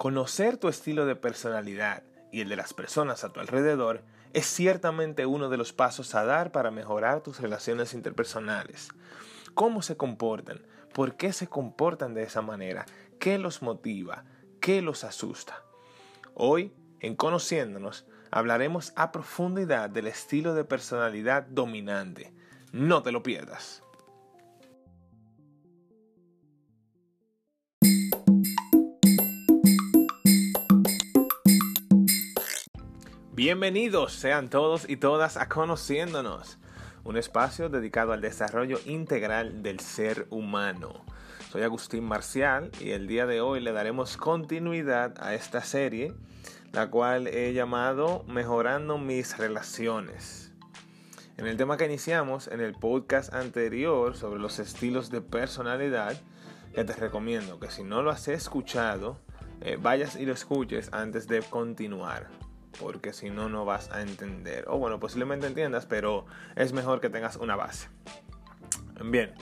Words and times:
Conocer 0.00 0.56
tu 0.56 0.68
estilo 0.68 1.04
de 1.04 1.14
personalidad 1.14 2.04
y 2.32 2.40
el 2.40 2.48
de 2.48 2.56
las 2.56 2.72
personas 2.72 3.22
a 3.22 3.34
tu 3.34 3.38
alrededor 3.38 4.02
es 4.32 4.46
ciertamente 4.46 5.26
uno 5.26 5.50
de 5.50 5.58
los 5.58 5.74
pasos 5.74 6.14
a 6.14 6.24
dar 6.24 6.52
para 6.52 6.70
mejorar 6.70 7.20
tus 7.20 7.38
relaciones 7.38 7.92
interpersonales. 7.92 8.88
¿Cómo 9.52 9.82
se 9.82 9.98
comportan? 9.98 10.62
¿Por 10.94 11.18
qué 11.18 11.34
se 11.34 11.48
comportan 11.48 12.14
de 12.14 12.22
esa 12.22 12.40
manera? 12.40 12.86
¿Qué 13.18 13.36
los 13.36 13.60
motiva? 13.60 14.24
¿Qué 14.58 14.80
los 14.80 15.04
asusta? 15.04 15.64
Hoy, 16.32 16.72
en 17.00 17.14
Conociéndonos, 17.14 18.06
hablaremos 18.30 18.94
a 18.96 19.12
profundidad 19.12 19.90
del 19.90 20.06
estilo 20.06 20.54
de 20.54 20.64
personalidad 20.64 21.42
dominante. 21.42 22.32
No 22.72 23.02
te 23.02 23.12
lo 23.12 23.22
pierdas. 23.22 23.82
Bienvenidos 33.42 34.12
sean 34.12 34.50
todos 34.50 34.86
y 34.86 34.98
todas 34.98 35.38
a 35.38 35.48
Conociéndonos, 35.48 36.58
un 37.04 37.16
espacio 37.16 37.70
dedicado 37.70 38.12
al 38.12 38.20
desarrollo 38.20 38.78
integral 38.84 39.62
del 39.62 39.80
ser 39.80 40.26
humano. 40.28 41.06
Soy 41.50 41.62
Agustín 41.62 42.04
Marcial 42.04 42.70
y 42.80 42.90
el 42.90 43.06
día 43.06 43.24
de 43.24 43.40
hoy 43.40 43.60
le 43.60 43.72
daremos 43.72 44.18
continuidad 44.18 45.14
a 45.22 45.32
esta 45.32 45.62
serie, 45.62 46.12
la 46.72 46.90
cual 46.90 47.28
he 47.28 47.54
llamado 47.54 48.24
Mejorando 48.28 48.98
mis 48.98 49.38
relaciones. 49.38 50.52
En 51.38 51.46
el 51.46 51.56
tema 51.56 51.78
que 51.78 51.86
iniciamos 51.86 52.46
en 52.46 52.60
el 52.60 52.74
podcast 52.74 53.32
anterior 53.32 54.18
sobre 54.18 54.38
los 54.38 54.58
estilos 54.58 55.08
de 55.08 55.22
personalidad, 55.22 56.14
que 56.74 56.84
te 56.84 56.92
recomiendo 56.92 57.58
que 57.58 57.70
si 57.70 57.84
no 57.84 58.02
lo 58.02 58.10
has 58.10 58.28
escuchado, 58.28 59.16
eh, 59.62 59.78
vayas 59.80 60.16
y 60.16 60.26
lo 60.26 60.34
escuches 60.34 60.92
antes 60.92 61.26
de 61.26 61.40
continuar 61.40 62.39
porque 62.78 63.12
si 63.12 63.30
no, 63.30 63.48
no 63.48 63.64
vas 63.64 63.90
a 63.90 64.02
entender. 64.02 64.64
O 64.68 64.78
bueno, 64.78 65.00
posiblemente 65.00 65.46
entiendas, 65.46 65.86
pero 65.86 66.26
es 66.56 66.72
mejor 66.72 67.00
que 67.00 67.10
tengas 67.10 67.36
una 67.36 67.56
base. 67.56 67.88
Bien, 69.04 69.32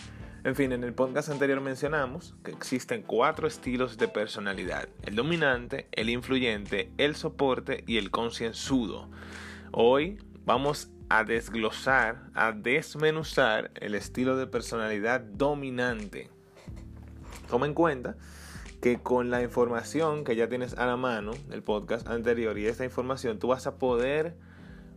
en 0.45 0.55
fin, 0.55 0.73
en 0.73 0.85
el 0.85 0.95
podcast 0.95 1.29
anterior 1.31 1.61
mencionamos 1.61 2.35
que 2.45 2.53
existen 2.53 3.03
cuatro 3.03 3.49
estilos 3.49 3.99
de 3.99 4.09
personalidad. 4.09 4.89
El 5.03 5.17
dominante, 5.17 5.89
el 5.93 6.09
influyente, 6.11 6.93
el 6.97 7.17
soporte 7.17 7.83
y 7.87 7.99
el 7.99 8.11
concienzudo. 8.11 9.11
Hoy 9.73 10.19
vamos 10.45 10.91
a 11.09 11.25
desglosar, 11.25 12.31
a 12.35 12.53
desmenuzar 12.53 13.73
el 13.75 13.95
estilo 13.95 14.37
de 14.37 14.47
personalidad 14.47 15.21
dominante. 15.21 16.31
Toma 17.49 17.67
en 17.67 17.75
cuenta 17.75 18.17
que 18.81 18.99
con 18.99 19.31
la 19.31 19.43
información 19.43 20.25
que 20.25 20.37
ya 20.37 20.49
tienes 20.49 20.75
a 20.75 20.87
la 20.87 20.97
mano 20.97 21.33
del 21.49 21.63
podcast 21.63 22.07
anterior 22.09 22.59
y 22.59 22.67
esta 22.67 22.85
información 22.85 23.39
tú 23.39 23.49
vas 23.49 23.67
a 23.67 23.77
poder 23.77 24.37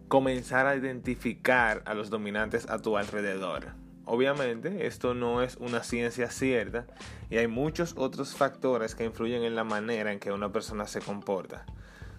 comenzar 0.08 0.68
a 0.68 0.76
identificar 0.76 1.82
a 1.86 1.94
los 1.94 2.10
dominantes 2.10 2.70
a 2.70 2.80
tu 2.80 2.98
alrededor. 2.98 3.70
Obviamente 4.06 4.88
esto 4.88 5.14
no 5.14 5.42
es 5.42 5.56
una 5.58 5.84
ciencia 5.84 6.30
cierta 6.30 6.86
y 7.30 7.38
hay 7.38 7.48
muchos 7.48 7.94
otros 7.98 8.36
factores 8.36 8.94
que 8.94 9.06
influyen 9.06 9.44
en 9.44 9.56
la 9.56 9.64
manera 9.64 10.12
en 10.12 10.20
que 10.20 10.32
una 10.32 10.52
persona 10.52 10.86
se 10.86 11.00
comporta. 11.00 11.66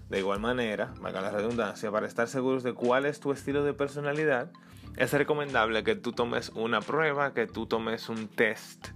De 0.09 0.19
igual 0.19 0.41
manera, 0.41 0.93
valga 1.01 1.21
la 1.21 1.31
redundancia, 1.31 1.91
para 1.91 2.07
estar 2.07 2.29
seguros 2.29 2.63
de 2.63 2.75
cuál 2.75 3.07
es 3.07 3.21
tu 3.21 3.33
estilo 3.33 3.65
de 3.65 3.73
personalidad, 3.73 4.51
es 4.97 5.13
recomendable 5.13 5.85
que 5.85 5.95
tú 5.95 6.13
tomes 6.13 6.51
una 6.51 6.81
prueba, 6.81 7.33
que 7.33 7.47
tú 7.47 7.67
tomes 7.67 8.09
un 8.09 8.29
test 8.29 8.89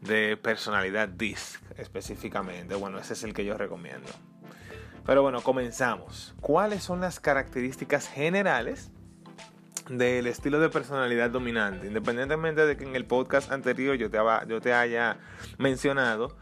de 0.00 0.36
personalidad 0.36 1.08
DISC 1.08 1.60
específicamente. 1.76 2.74
Bueno, 2.74 2.98
ese 2.98 3.14
es 3.14 3.24
el 3.24 3.34
que 3.34 3.44
yo 3.44 3.56
recomiendo. 3.56 4.08
Pero 5.08 5.22
bueno, 5.22 5.40
comenzamos. 5.42 6.34
¿Cuáles 6.40 6.82
son 6.82 7.00
las 7.00 7.18
características 7.18 8.08
generales 8.08 8.90
del 9.88 10.26
estilo 10.26 10.60
de 10.60 10.68
personalidad 10.68 11.30
dominante? 11.30 11.86
Independientemente 11.86 12.66
de 12.66 12.76
que 12.76 12.84
en 12.84 12.94
el 12.94 13.06
podcast 13.06 13.50
anterior 13.50 13.96
yo 13.96 14.10
te, 14.10 14.72
haya 14.74 15.16
mencionado 15.56 16.36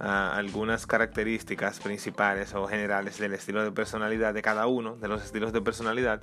ah, 0.00 0.34
algunas 0.34 0.86
características 0.86 1.78
principales 1.78 2.54
o 2.54 2.66
generales 2.66 3.18
del 3.18 3.34
estilo 3.34 3.62
de 3.62 3.70
personalidad 3.70 4.34
de 4.34 4.42
cada 4.42 4.66
uno 4.66 4.96
de 4.96 5.06
los 5.06 5.22
estilos 5.22 5.52
de 5.52 5.60
personalidad, 5.60 6.20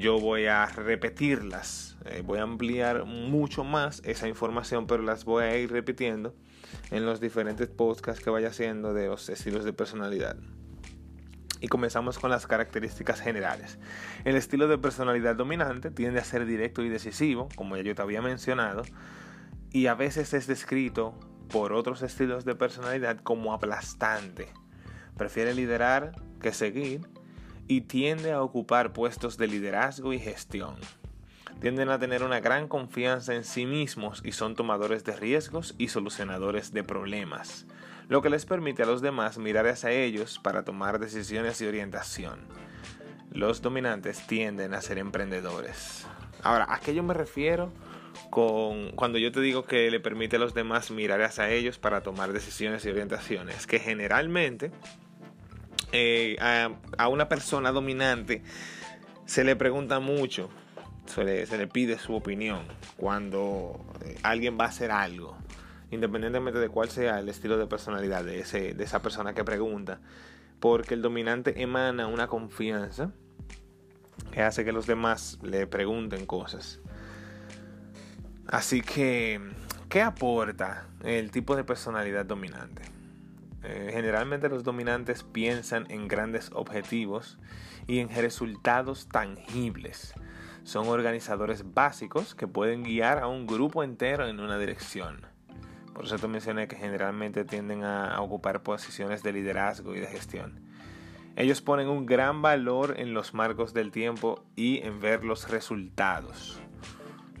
yo 0.00 0.18
voy 0.18 0.46
a 0.46 0.66
repetirlas, 0.66 1.96
eh, 2.06 2.22
voy 2.24 2.38
a 2.38 2.42
ampliar 2.42 3.04
mucho 3.04 3.64
más 3.64 4.02
esa 4.04 4.28
información, 4.28 4.86
pero 4.86 5.02
las 5.02 5.24
voy 5.24 5.44
a 5.44 5.56
ir 5.58 5.70
repitiendo 5.70 6.34
en 6.90 7.04
los 7.04 7.20
diferentes 7.20 7.68
podcasts 7.68 8.22
que 8.22 8.30
vaya 8.30 8.48
haciendo 8.48 8.94
de 8.94 9.06
los 9.06 9.28
estilos 9.28 9.64
de 9.64 9.72
personalidad. 9.72 10.36
Y 11.60 11.68
comenzamos 11.68 12.18
con 12.18 12.30
las 12.30 12.46
características 12.46 13.20
generales. 13.20 13.78
El 14.24 14.36
estilo 14.36 14.66
de 14.66 14.78
personalidad 14.78 15.36
dominante 15.36 15.90
tiende 15.90 16.18
a 16.18 16.24
ser 16.24 16.46
directo 16.46 16.82
y 16.82 16.88
decisivo, 16.88 17.48
como 17.54 17.76
ya 17.76 17.82
yo 17.82 17.94
te 17.94 18.00
había 18.00 18.22
mencionado, 18.22 18.82
y 19.70 19.86
a 19.86 19.94
veces 19.94 20.32
es 20.32 20.46
descrito 20.46 21.14
por 21.50 21.74
otros 21.74 22.00
estilos 22.00 22.46
de 22.46 22.54
personalidad 22.54 23.18
como 23.18 23.52
aplastante. 23.52 24.48
Prefiere 25.18 25.52
liderar 25.52 26.12
que 26.40 26.52
seguir 26.52 27.02
y 27.70 27.82
tiende 27.82 28.32
a 28.32 28.42
ocupar 28.42 28.92
puestos 28.92 29.36
de 29.36 29.46
liderazgo 29.46 30.12
y 30.12 30.18
gestión. 30.18 30.74
Tienden 31.60 31.88
a 31.90 32.00
tener 32.00 32.24
una 32.24 32.40
gran 32.40 32.66
confianza 32.66 33.32
en 33.36 33.44
sí 33.44 33.64
mismos 33.64 34.22
y 34.24 34.32
son 34.32 34.56
tomadores 34.56 35.04
de 35.04 35.14
riesgos 35.14 35.76
y 35.78 35.86
solucionadores 35.86 36.72
de 36.72 36.82
problemas, 36.82 37.66
lo 38.08 38.22
que 38.22 38.28
les 38.28 38.44
permite 38.44 38.82
a 38.82 38.86
los 38.86 39.02
demás 39.02 39.38
mirar 39.38 39.68
hacia 39.68 39.92
ellos 39.92 40.40
para 40.42 40.64
tomar 40.64 40.98
decisiones 40.98 41.60
y 41.60 41.66
orientación. 41.66 42.40
Los 43.30 43.62
dominantes 43.62 44.26
tienden 44.26 44.74
a 44.74 44.80
ser 44.80 44.98
emprendedores. 44.98 46.08
Ahora, 46.42 46.66
¿a 46.70 46.80
qué 46.80 46.92
yo 46.92 47.04
me 47.04 47.14
refiero 47.14 47.72
con 48.30 48.90
cuando 48.96 49.18
yo 49.18 49.30
te 49.30 49.40
digo 49.40 49.62
que 49.62 49.88
le 49.92 50.00
permite 50.00 50.36
a 50.36 50.40
los 50.40 50.54
demás 50.54 50.90
mirar 50.90 51.22
hacia 51.22 51.48
ellos 51.50 51.78
para 51.78 52.02
tomar 52.02 52.32
decisiones 52.32 52.84
y 52.84 52.88
orientaciones? 52.88 53.68
Que 53.68 53.78
generalmente 53.78 54.72
eh, 55.92 56.36
a, 56.98 57.08
una 57.08 57.28
persona 57.28 57.72
dominante 57.72 58.42
se 59.26 59.44
le 59.44 59.56
pregunta 59.56 60.00
mucho, 60.00 60.48
se 61.06 61.24
le, 61.24 61.66
pide 61.66 61.98
su 61.98 62.14
opinión 62.14 62.62
cuando 62.96 63.84
eh, 64.04 64.16
alguien 64.22 64.58
va 64.58 64.64
a 64.64 64.68
hacer 64.68 64.90
algo, 64.90 65.36
independientemente 65.90 66.58
de 66.58 66.68
cuál 66.68 66.90
sea 66.90 67.18
el 67.18 67.28
estilo 67.28 67.58
de 67.58 67.66
personalidad 67.66 68.24
de, 68.24 68.42
de 68.74 68.84
esa 68.84 69.02
persona 69.02 69.34
que 69.34 69.44
pregunta, 69.44 70.00
porque 70.60 70.94
el 70.94 71.02
dominante 71.02 71.62
emana 71.62 72.06
una 72.06 72.26
confianza 72.26 73.12
que 74.32 74.42
hace 74.42 74.64
que 74.64 74.72
los 74.72 74.86
demás 74.86 75.38
le 75.42 75.66
pregunten 75.66 76.26
cosas. 76.26 76.80
Así 78.46 78.82
que, 78.82 79.40
¿qué 79.88 80.02
aporta 80.02 80.88
el 81.04 81.30
tipo 81.30 81.56
de 81.56 81.64
personalidad 81.64 82.24
dominante? 82.26 82.99
Eh, 83.62 83.90
generalmente 83.92 84.48
los 84.48 84.64
dominantes 84.64 85.22
piensan 85.22 85.86
en 85.90 86.08
grandes 86.08 86.50
objetivos 86.54 87.38
y 87.86 87.98
en 87.98 88.08
resultados 88.08 89.08
tangibles. 89.08 90.14
Son 90.62 90.88
organizadores 90.88 91.74
básicos 91.74 92.34
que 92.34 92.46
pueden 92.46 92.82
guiar 92.82 93.18
a 93.18 93.26
un 93.26 93.46
grupo 93.46 93.82
entero 93.82 94.28
en 94.28 94.40
una 94.40 94.58
dirección. 94.58 95.26
Por 95.94 96.04
eso 96.04 96.18
te 96.18 96.28
mencioné 96.28 96.68
que 96.68 96.76
generalmente 96.76 97.44
tienden 97.44 97.84
a 97.84 98.20
ocupar 98.20 98.62
posiciones 98.62 99.22
de 99.22 99.32
liderazgo 99.32 99.94
y 99.94 100.00
de 100.00 100.06
gestión. 100.06 100.60
Ellos 101.36 101.62
ponen 101.62 101.88
un 101.88 102.06
gran 102.06 102.42
valor 102.42 102.94
en 102.98 103.14
los 103.14 103.34
marcos 103.34 103.72
del 103.72 103.90
tiempo 103.90 104.44
y 104.56 104.78
en 104.78 105.00
ver 105.00 105.24
los 105.24 105.48
resultados. 105.50 106.60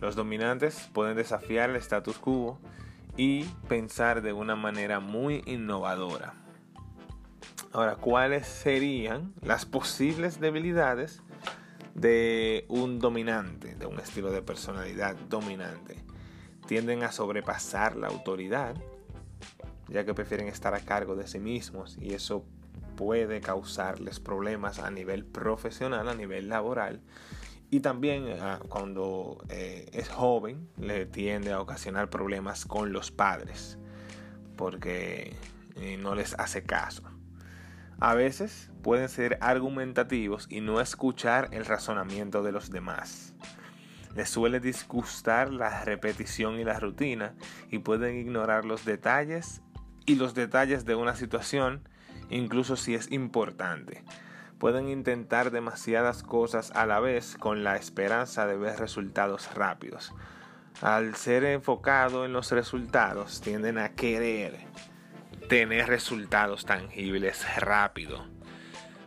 Los 0.00 0.16
dominantes 0.16 0.88
pueden 0.92 1.16
desafiar 1.16 1.70
el 1.70 1.76
status 1.76 2.18
quo 2.18 2.58
y 3.16 3.44
pensar 3.68 4.22
de 4.22 4.32
una 4.32 4.56
manera 4.56 5.00
muy 5.00 5.42
innovadora. 5.46 6.34
Ahora, 7.72 7.96
¿cuáles 7.96 8.46
serían 8.46 9.32
las 9.42 9.64
posibles 9.64 10.40
debilidades 10.40 11.22
de 11.94 12.64
un 12.68 12.98
dominante, 12.98 13.74
de 13.74 13.86
un 13.86 14.00
estilo 14.00 14.32
de 14.32 14.42
personalidad 14.42 15.14
dominante? 15.28 16.04
Tienden 16.66 17.02
a 17.02 17.12
sobrepasar 17.12 17.96
la 17.96 18.08
autoridad, 18.08 18.74
ya 19.88 20.04
que 20.04 20.14
prefieren 20.14 20.48
estar 20.48 20.74
a 20.74 20.80
cargo 20.80 21.14
de 21.14 21.26
sí 21.26 21.38
mismos 21.38 21.96
y 22.00 22.14
eso 22.14 22.44
puede 22.96 23.40
causarles 23.40 24.20
problemas 24.20 24.78
a 24.78 24.90
nivel 24.90 25.24
profesional, 25.24 26.08
a 26.08 26.14
nivel 26.14 26.48
laboral 26.48 27.00
y 27.70 27.80
también 27.80 28.26
ah, 28.40 28.60
cuando 28.68 29.38
eh, 29.48 29.88
es 29.92 30.08
joven 30.08 30.68
le 30.76 31.06
tiende 31.06 31.52
a 31.52 31.60
ocasionar 31.60 32.10
problemas 32.10 32.66
con 32.66 32.92
los 32.92 33.10
padres 33.10 33.78
porque 34.56 35.34
eh, 35.76 35.96
no 35.96 36.14
les 36.14 36.34
hace 36.34 36.64
caso. 36.64 37.02
A 37.98 38.14
veces 38.14 38.70
pueden 38.82 39.08
ser 39.08 39.38
argumentativos 39.40 40.46
y 40.50 40.60
no 40.60 40.80
escuchar 40.80 41.48
el 41.52 41.64
razonamiento 41.64 42.42
de 42.42 42.52
los 42.52 42.70
demás. 42.70 43.34
Les 44.14 44.28
suele 44.28 44.58
disgustar 44.58 45.52
la 45.52 45.84
repetición 45.84 46.58
y 46.58 46.64
la 46.64 46.80
rutina 46.80 47.34
y 47.70 47.78
pueden 47.78 48.16
ignorar 48.16 48.64
los 48.64 48.84
detalles 48.84 49.62
y 50.06 50.16
los 50.16 50.34
detalles 50.34 50.84
de 50.84 50.94
una 50.94 51.14
situación 51.14 51.88
incluso 52.30 52.76
si 52.76 52.94
es 52.94 53.10
importante. 53.12 54.04
Pueden 54.60 54.90
intentar 54.90 55.50
demasiadas 55.50 56.22
cosas 56.22 56.70
a 56.72 56.84
la 56.84 57.00
vez 57.00 57.34
con 57.38 57.64
la 57.64 57.76
esperanza 57.76 58.46
de 58.46 58.58
ver 58.58 58.78
resultados 58.78 59.48
rápidos. 59.54 60.12
Al 60.82 61.16
ser 61.16 61.44
enfocado 61.44 62.26
en 62.26 62.34
los 62.34 62.52
resultados, 62.52 63.40
tienden 63.40 63.78
a 63.78 63.94
querer 63.94 64.58
tener 65.48 65.88
resultados 65.88 66.66
tangibles 66.66 67.42
rápido. 67.56 68.26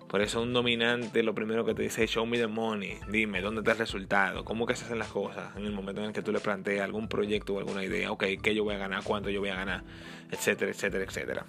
Por 0.07 0.21
eso 0.21 0.41
un 0.41 0.53
dominante 0.53 1.21
lo 1.21 1.35
primero 1.35 1.63
que 1.65 1.75
te 1.75 1.83
dice 1.83 2.03
es 2.03 2.09
show 2.09 2.25
me 2.25 2.39
the 2.39 2.47
money, 2.47 2.97
dime 3.07 3.39
dónde 3.41 3.61
está 3.61 3.73
el 3.73 3.77
resultado, 3.77 4.43
cómo 4.43 4.65
que 4.65 4.75
se 4.75 4.85
hacen 4.85 4.97
las 4.97 5.09
cosas 5.09 5.55
en 5.55 5.65
el 5.65 5.71
momento 5.71 6.01
en 6.01 6.07
el 6.07 6.13
que 6.13 6.23
tú 6.23 6.31
le 6.31 6.39
planteas 6.39 6.83
algún 6.83 7.07
proyecto 7.07 7.53
o 7.53 7.59
alguna 7.59 7.83
idea, 7.83 8.11
ok, 8.11 8.23
qué 8.41 8.55
yo 8.55 8.63
voy 8.63 8.73
a 8.73 8.79
ganar, 8.79 9.03
cuánto 9.03 9.29
yo 9.29 9.39
voy 9.39 9.49
a 9.49 9.55
ganar, 9.55 9.83
etcétera, 10.31 10.71
etcétera, 10.71 11.03
etcétera. 11.03 11.45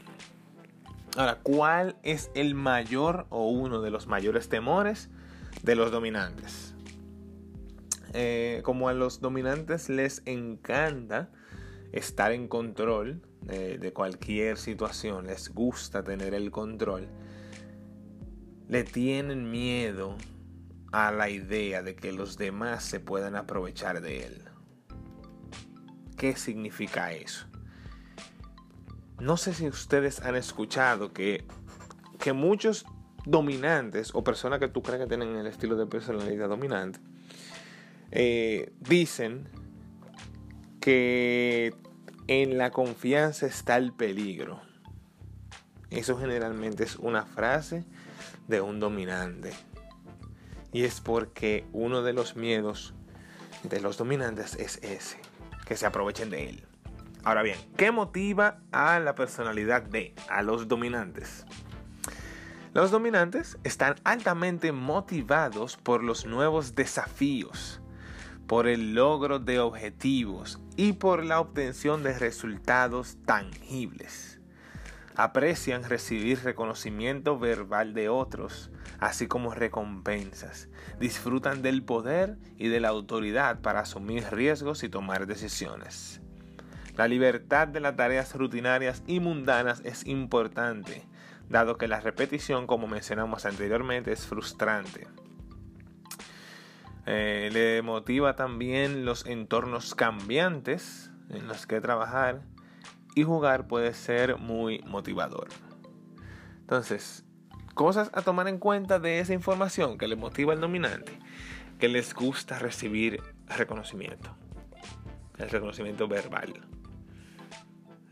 Ahora, 1.17 1.39
¿cuál 1.43 1.97
es 2.03 2.31
el 2.35 2.55
mayor 2.55 3.27
o 3.31 3.49
uno 3.49 3.81
de 3.81 3.91
los 3.91 4.07
mayores 4.07 4.49
temores 4.49 5.11
de 5.63 5.77
los 5.77 5.93
dominantes? 5.93 6.75
Eh, 8.13 8.63
como 8.65 8.89
a 8.89 8.95
los 8.95 9.21
dominantes 9.21 9.89
les 9.89 10.23
encanta 10.27 11.31
estar 11.93 12.33
en 12.33 12.49
control 12.49 13.23
de 13.43 13.93
cualquier 13.93 14.57
situación, 14.57 15.27
les 15.27 15.53
gusta 15.53 16.03
tener 16.03 16.33
el 16.33 16.51
control, 16.51 17.09
le 18.69 18.85
tienen 18.85 19.51
miedo 19.51 20.17
a 20.93 21.13
la 21.13 21.29
idea 21.29 21.83
de 21.83 21.95
que 21.95 22.13
los 22.13 22.39
demás 22.39 22.85
se 22.85 23.01
puedan 23.01 23.37
aprovechar 23.37 24.01
de 24.01 24.25
él. 24.25 24.45
¿Qué 26.17 26.37
significa 26.37 27.13
eso? 27.13 27.47
No 29.25 29.39
sé 29.39 29.55
si 29.55 29.67
ustedes 29.67 30.21
han 30.21 30.37
escuchado 30.37 31.15
que, 31.15 31.47
que 32.19 32.35
muchos 32.35 32.85
dominantes 33.25 34.15
o 34.15 34.23
personas 34.23 34.59
que 34.59 34.69
tú 34.69 34.83
crees 34.83 35.01
que 35.01 35.07
tienen 35.07 35.35
el 35.37 35.47
estilo 35.47 35.77
de 35.77 35.87
personalidad 35.87 36.47
dominante 36.47 37.01
eh, 38.11 38.71
dicen 38.81 39.49
que 40.79 41.75
en 42.27 42.59
la 42.59 42.71
confianza 42.71 43.47
está 43.47 43.79
el 43.79 43.95
peligro. 43.95 44.61
Eso 45.89 46.19
generalmente 46.19 46.85
es 46.85 46.97
una 46.97 47.25
frase 47.25 47.87
de 48.47 48.61
un 48.61 48.79
dominante. 48.79 49.55
Y 50.71 50.85
es 50.85 51.01
porque 51.01 51.65
uno 51.73 52.03
de 52.03 52.13
los 52.13 52.37
miedos 52.37 52.93
de 53.63 53.81
los 53.81 53.97
dominantes 53.97 54.55
es 54.57 54.77
ese, 54.83 55.17
que 55.65 55.79
se 55.79 55.87
aprovechen 55.87 56.29
de 56.29 56.51
él. 56.51 56.74
Ahora 57.25 57.43
bien, 57.43 57.59
¿qué 57.79 57.91
motiva 57.91 58.59
a 58.71 59.01
la 59.01 59.15
personalidad 59.15 59.83
de, 59.83 60.15
a 60.29 60.43
los 60.43 60.69
dominantes? 60.69 61.47
Los 62.75 62.91
dominantes 62.91 63.57
están 63.65 63.95
altamente 64.05 64.73
motivados 64.73 65.79
por 65.79 66.05
los 66.05 66.27
nuevos 66.27 66.75
desafíos, 66.75 67.81
por 68.47 68.69
el 68.69 68.95
logro 68.95 69.39
de 69.39 69.59
objetivos 69.59 70.61
y 70.77 70.93
por 70.93 71.25
la 71.25 71.41
obtención 71.41 72.03
de 72.03 72.19
resultados 72.19 73.17
tangibles. 73.25 74.39
Aprecian 75.17 75.85
recibir 75.85 76.41
reconocimiento 76.43 77.39
verbal 77.39 77.95
de 77.95 78.11
otros, 78.11 78.71
así 78.99 79.29
como 79.29 79.55
recompensas. 79.55 80.69
Disfrutan 81.01 81.63
del 81.63 81.85
poder 81.85 82.37
y 82.59 82.69
de 82.69 82.81
la 82.81 82.89
autoridad 82.89 83.61
para 83.61 83.81
asumir 83.81 84.25
riesgos 84.31 84.83
y 84.83 84.91
tomar 84.91 85.27
decisiones. 85.27 86.21
La 86.97 87.09
libertad 87.09 87.67
de 87.67 87.81
las 87.81 87.97
tareas 87.97 88.35
rutinarias 88.37 89.03
y 89.09 89.19
mundanas 89.19 89.83
es 89.85 90.07
importante, 90.07 91.03
dado 91.49 91.77
que 91.77 91.89
la 91.89 92.01
repetición, 92.01 92.69
como 92.69 92.87
mencionamos 92.87 93.47
anteriormente, 93.47 94.13
es 94.13 94.27
frustrante. 94.27 95.09
Eh, 97.07 97.51
le 97.53 97.83
motiva 97.83 98.37
también 98.37 99.05
los 99.05 99.27
entornos 99.27 99.95
cambiantes 99.97 101.11
en 101.31 101.49
los 101.49 101.67
que 101.67 101.81
trabajar 101.81 102.43
y 103.17 103.25
jugar 103.25 103.67
puede 103.67 103.93
ser 103.93 104.39
muy 104.39 104.79
motivador. 104.87 105.49
Entonces, 106.61 107.25
cosas 107.75 108.11
a 108.15 108.23
tomar 108.23 108.47
en 108.47 108.59
cuenta 108.59 109.01
de 109.01 109.19
esa 109.19 109.35
información 109.35 109.99
que 109.99 110.07
le 110.07 110.15
motiva 110.15 110.53
al 110.53 110.61
dominante, 110.61 111.19
que 111.81 111.89
les 111.89 112.15
gusta 112.15 112.59
recibir 112.61 113.21
reconocimiento, 113.49 114.35
el 115.39 115.51
reconocimiento 115.51 116.07
verbal. 116.07 116.55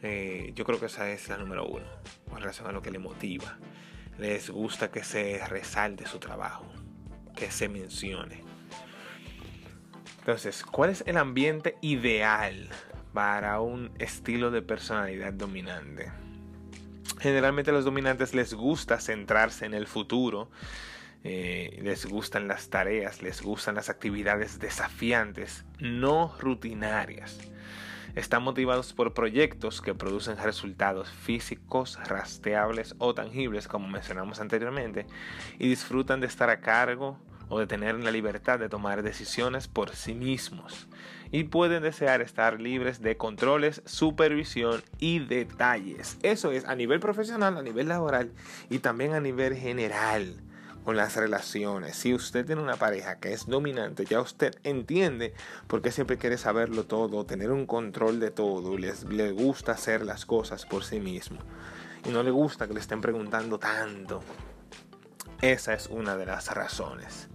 Eh, 0.03 0.53
yo 0.57 0.65
creo 0.65 0.81
que 0.81 0.87
esa 0.87 1.11
es 1.11 1.29
la 1.29 1.39
número 1.39 1.65
uno, 1.65 1.87
con 2.29 2.41
relación 2.41 2.67
a 2.67 2.73
lo 2.73 2.83
que 2.83 2.91
le 2.91 2.99
motiva. 2.99 3.57
Les 4.19 4.51
gusta 4.51 4.91
que 4.91 5.05
se 5.05 5.41
resalte 5.47 6.07
su 6.07 6.19
trabajo, 6.19 6.67
que 7.37 7.51
se 7.51 7.69
mencione. 7.69 8.43
Entonces, 10.19 10.65
¿cuál 10.65 10.91
es 10.91 11.05
el 11.07 11.17
ambiente 11.17 11.77
ideal 11.81 12.69
para 13.13 13.61
un 13.61 13.93
estilo 13.99 14.51
de 14.51 14.63
personalidad 14.63 15.33
dominante? 15.33 16.11
Generalmente 17.21 17.71
a 17.71 17.75
los 17.75 17.85
dominantes 17.85 18.35
les 18.35 18.55
gusta 18.55 18.99
centrarse 18.99 19.67
en 19.67 19.75
el 19.75 19.87
futuro, 19.87 20.51
eh, 21.25 21.79
les 21.83 22.07
gustan 22.07 22.49
las 22.49 22.69
tareas, 22.69 23.23
les 23.23 23.43
gustan 23.43 23.77
las 23.77 23.89
actividades 23.89 24.59
desafiantes, 24.59 25.65
no 25.79 26.35
rutinarias. 26.41 27.39
Están 28.15 28.43
motivados 28.43 28.93
por 28.93 29.15
proyectos 29.15 29.81
que 29.81 29.95
producen 29.95 30.37
resultados 30.37 31.09
físicos, 31.09 31.99
rastreables 32.07 32.95
o 32.99 33.15
tangibles, 33.15 33.69
como 33.69 33.89
mencionamos 33.89 34.39
anteriormente, 34.41 35.07
y 35.59 35.69
disfrutan 35.69 36.21
de 36.21 36.27
estar 36.27 36.51
a 36.51 36.61
cargo 36.61 37.19
o 37.49 37.59
de 37.59 37.67
tener 37.67 37.95
la 37.99 38.11
libertad 38.11 38.59
de 38.59 38.69
tomar 38.69 39.03
decisiones 39.03 39.67
por 39.67 39.95
sí 39.95 40.15
mismos 40.15 40.89
y 41.31 41.45
pueden 41.45 41.83
desear 41.83 42.21
estar 42.21 42.61
libres 42.61 43.01
de 43.01 43.17
controles, 43.17 43.83
supervisión 43.87 44.83
y 44.99 45.19
detalles. 45.19 46.19
Eso 46.23 46.53
es 46.53 46.67
a 46.67 46.75
nivel 46.75 47.01
profesional, 47.01 47.57
a 47.57 47.63
nivel 47.63 47.89
laboral 47.89 48.33
y 48.69 48.81
también 48.81 49.15
a 49.15 49.21
nivel 49.21 49.57
general 49.57 50.37
con 50.85 50.97
las 50.97 51.17
relaciones. 51.17 51.97
Si 51.97 52.15
usted 52.15 52.45
tiene 52.45 52.63
una 52.63 52.77
pareja 52.77 53.19
que 53.19 53.33
es 53.33 53.47
dominante, 53.47 54.05
ya 54.05 54.21
usted 54.21 54.55
entiende 54.65 55.35
por 55.67 55.83
qué 55.83 55.91
siempre 55.93 56.19
quiere 56.19 56.39
saberlo 56.39 56.85
todo, 56.85 57.25
tener 57.25 57.51
un 57.51 57.67
control 57.67 58.21
de 58.21 58.31
todo, 58.31 58.77
les, 58.77 59.05
le 59.05 59.31
gusta 59.33 59.73
hacer 59.73 60.05
las 60.05 60.27
cosas 60.27 60.67
por 60.67 60.85
sí 60.85 61.01
mismo 61.01 61.39
y 62.05 62.11
no 62.11 62.23
le 62.23 62.31
gusta 62.31 62.67
que 62.67 62.75
le 62.75 62.81
estén 62.81 63.01
preguntando 63.01 63.59
tanto. 63.59 64.21
Esa 65.41 65.75
es 65.75 65.87
una 65.89 66.17
de 66.17 66.27
las 66.27 66.55
razones. 66.55 67.29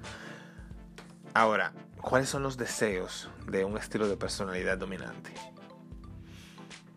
Ahora, 1.33 1.74
¿cuáles 2.01 2.29
son 2.29 2.43
los 2.43 2.57
deseos 2.57 3.29
de 3.48 3.65
un 3.65 3.77
estilo 3.77 4.07
de 4.07 4.17
personalidad 4.17 4.77
dominante? 4.77 5.33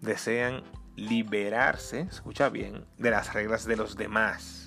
Desean 0.00 0.62
liberarse, 0.96 2.00
escucha 2.00 2.48
bien, 2.48 2.86
de 2.96 3.10
las 3.10 3.32
reglas 3.34 3.64
de 3.66 3.76
los 3.76 3.96
demás. 3.96 4.59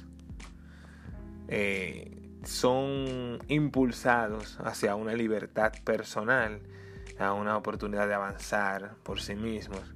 Eh, 1.48 2.12
son 2.44 3.40
impulsados 3.48 4.60
hacia 4.64 4.96
una 4.96 5.14
libertad 5.14 5.72
personal, 5.84 6.62
a 7.20 7.34
una 7.34 7.58
oportunidad 7.58 8.08
de 8.08 8.14
avanzar 8.14 8.96
por 9.04 9.22
sí 9.22 9.36
mismos 9.36 9.94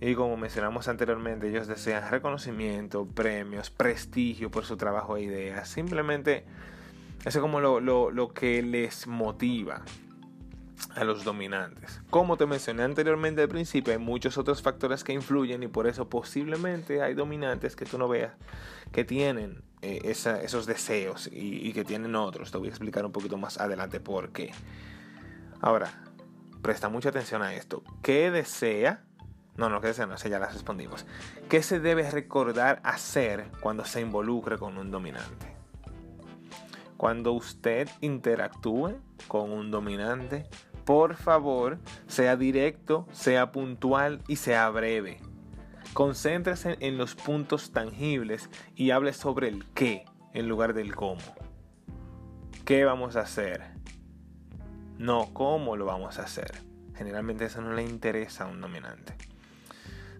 y 0.00 0.14
como 0.14 0.38
mencionamos 0.38 0.88
anteriormente, 0.88 1.48
ellos 1.50 1.66
desean 1.66 2.10
reconocimiento, 2.10 3.06
premios, 3.06 3.68
prestigio 3.68 4.50
por 4.50 4.64
su 4.64 4.78
trabajo 4.78 5.16
e 5.16 5.22
ideas. 5.22 5.68
Simplemente 5.68 6.44
eso 7.20 7.38
es 7.38 7.42
como 7.42 7.60
lo, 7.60 7.80
lo 7.80 8.28
que 8.32 8.62
les 8.62 9.06
motiva 9.06 9.82
a 10.94 11.04
los 11.04 11.22
dominantes. 11.22 12.00
Como 12.08 12.38
te 12.38 12.46
mencioné 12.46 12.84
anteriormente 12.84 13.42
al 13.42 13.50
principio, 13.50 13.92
hay 13.92 13.98
muchos 13.98 14.38
otros 14.38 14.62
factores 14.62 15.04
que 15.04 15.12
influyen 15.12 15.62
y 15.62 15.68
por 15.68 15.86
eso 15.86 16.08
posiblemente 16.08 17.02
hay 17.02 17.12
dominantes 17.12 17.76
que 17.76 17.84
tú 17.84 17.98
no 17.98 18.08
veas 18.08 18.32
que 18.92 19.04
tienen 19.04 19.62
eh, 19.82 20.00
esos 20.04 20.66
deseos 20.66 21.28
y, 21.32 21.72
que 21.72 21.84
tienen 21.84 22.14
otros. 22.14 22.50
Te 22.50 22.58
voy 22.58 22.68
a 22.68 22.70
explicar 22.70 23.04
un 23.04 23.12
poquito 23.12 23.36
más 23.36 23.58
adelante 23.58 24.00
por 24.00 24.30
qué. 24.30 24.52
Ahora, 25.60 26.02
presta 26.62 26.88
mucha 26.88 27.08
atención 27.08 27.42
a 27.42 27.54
esto. 27.54 27.82
¿Qué 28.02 28.30
desea 28.30 29.04
no, 29.56 29.68
no, 29.68 29.80
que 29.82 29.92
no, 30.06 30.16
ya 30.16 30.38
las 30.38 30.54
respondimos. 30.54 31.04
¿Qué 31.50 31.62
se 31.62 31.80
debe 31.80 32.10
recordar 32.10 32.80
hacer 32.82 33.50
cuando 33.60 33.84
se 33.84 34.00
involucre 34.00 34.56
con 34.56 34.78
un 34.78 34.90
dominante? 34.90 35.54
Cuando 36.96 37.32
usted 37.32 37.88
interactúe 38.00 38.94
con 39.28 39.52
un 39.52 39.70
dominante, 39.70 40.48
por 40.84 41.14
favor, 41.14 41.78
sea 42.06 42.36
directo, 42.36 43.06
sea 43.12 43.52
puntual 43.52 44.22
y 44.28 44.36
sea 44.36 44.68
breve. 44.70 45.20
Concéntrese 45.92 46.76
en 46.80 46.98
los 46.98 47.16
puntos 47.16 47.72
tangibles 47.72 48.48
y 48.76 48.92
hable 48.92 49.12
sobre 49.12 49.48
el 49.48 49.64
qué 49.74 50.04
en 50.32 50.48
lugar 50.48 50.72
del 50.72 50.94
cómo. 50.94 51.20
¿Qué 52.64 52.84
vamos 52.84 53.16
a 53.16 53.22
hacer? 53.22 53.62
No 54.98 55.30
cómo 55.32 55.76
lo 55.76 55.86
vamos 55.86 56.20
a 56.20 56.22
hacer. 56.22 56.52
Generalmente 56.94 57.46
eso 57.46 57.60
no 57.60 57.72
le 57.72 57.82
interesa 57.82 58.44
a 58.44 58.46
un 58.46 58.60
dominante. 58.60 59.16